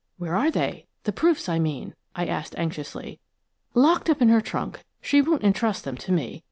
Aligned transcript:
"Where 0.17 0.35
are 0.35 0.49
they–the 0.49 1.11
proofs, 1.11 1.47
I 1.47 1.59
mean?" 1.59 1.93
I 2.15 2.25
asked 2.25 2.55
anxiously. 2.57 3.19
"Locked 3.75 4.09
up 4.09 4.19
in 4.19 4.29
her 4.29 4.41
trunk–she 4.41 5.21
won't 5.21 5.43
entrust 5.43 5.83
them 5.83 5.95
to 5.97 6.11
me. 6.11 6.39